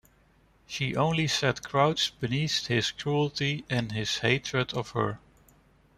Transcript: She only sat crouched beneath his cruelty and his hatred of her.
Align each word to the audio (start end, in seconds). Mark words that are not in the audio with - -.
She 0.65 0.95
only 0.95 1.27
sat 1.27 1.61
crouched 1.61 2.19
beneath 2.19 2.65
his 2.65 2.89
cruelty 2.89 3.65
and 3.69 3.91
his 3.91 4.17
hatred 4.17 4.73
of 4.73 4.89
her. 4.93 5.19